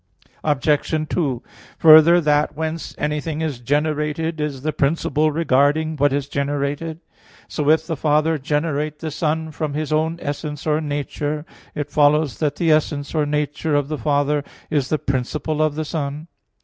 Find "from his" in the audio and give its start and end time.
9.51-9.93